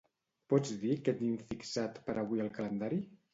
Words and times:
Pots 0.53 0.71
dir 0.83 0.95
què 1.07 1.13
tinc 1.19 1.43
fixat 1.51 2.01
per 2.09 2.17
avui 2.23 2.43
al 2.47 2.51
calendari? 2.57 3.01